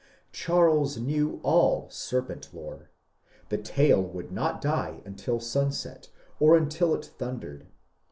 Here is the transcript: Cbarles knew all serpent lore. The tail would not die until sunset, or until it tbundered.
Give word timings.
Cbarles 0.33 0.97
knew 0.99 1.39
all 1.43 1.87
serpent 1.91 2.51
lore. 2.55 2.89
The 3.49 3.59
tail 3.59 4.01
would 4.01 4.31
not 4.31 4.59
die 4.59 5.03
until 5.05 5.39
sunset, 5.39 6.09
or 6.39 6.57
until 6.57 6.95
it 6.95 7.11
tbundered. 7.19 7.67